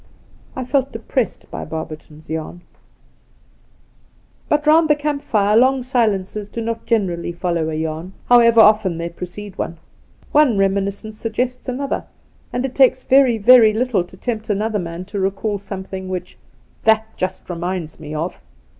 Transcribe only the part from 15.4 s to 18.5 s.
something which 'that just reminds him of.'